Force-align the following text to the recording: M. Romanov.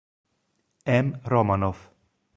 M. 0.95 1.21
Romanov. 1.23 1.77